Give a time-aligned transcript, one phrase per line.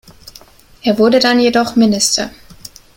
[0.81, 2.31] Er wurde dann jedoch Minister.